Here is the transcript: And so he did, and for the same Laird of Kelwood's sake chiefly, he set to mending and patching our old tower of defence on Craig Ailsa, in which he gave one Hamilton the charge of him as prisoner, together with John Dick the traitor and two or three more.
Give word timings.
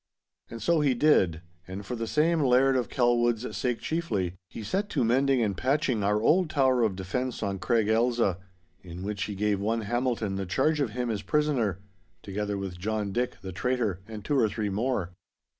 And 0.49 0.63
so 0.63 0.79
he 0.81 0.95
did, 0.95 1.43
and 1.67 1.85
for 1.85 1.95
the 1.95 2.07
same 2.07 2.39
Laird 2.41 2.75
of 2.75 2.89
Kelwood's 2.89 3.55
sake 3.55 3.81
chiefly, 3.81 4.33
he 4.49 4.63
set 4.63 4.89
to 4.89 5.03
mending 5.03 5.43
and 5.43 5.55
patching 5.55 6.01
our 6.03 6.19
old 6.19 6.49
tower 6.49 6.81
of 6.81 6.95
defence 6.95 7.43
on 7.43 7.59
Craig 7.59 7.87
Ailsa, 7.87 8.39
in 8.81 9.03
which 9.03 9.25
he 9.25 9.35
gave 9.35 9.59
one 9.59 9.81
Hamilton 9.81 10.37
the 10.37 10.47
charge 10.47 10.79
of 10.79 10.89
him 10.93 11.11
as 11.11 11.21
prisoner, 11.21 11.77
together 12.23 12.57
with 12.57 12.79
John 12.79 13.11
Dick 13.11 13.41
the 13.41 13.51
traitor 13.51 13.99
and 14.07 14.25
two 14.25 14.39
or 14.39 14.49
three 14.49 14.69
more. 14.71 15.11